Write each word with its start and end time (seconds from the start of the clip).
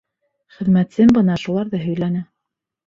Хеҙмәтсем 0.55 1.13
бына 1.19 1.37
шуларҙы 1.45 1.85
һөйләне. 1.87 2.29